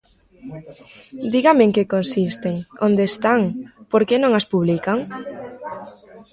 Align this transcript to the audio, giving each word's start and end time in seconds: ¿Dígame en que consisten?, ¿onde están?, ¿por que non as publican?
¿Dígame 1.33 1.63
en 1.67 1.71
que 1.75 1.89
consisten?, 1.95 2.55
¿onde 2.87 3.03
están?, 3.11 3.41
¿por 3.91 4.01
que 4.07 4.15
non 4.19 4.31
as 4.39 4.45
publican? 4.53 4.99